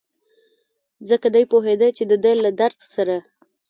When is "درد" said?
2.59-2.79